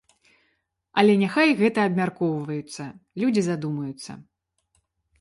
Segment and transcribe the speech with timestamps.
[1.01, 2.91] Але няхай гэта абмяркоўваецца,
[3.25, 4.21] людзі задумаюцца.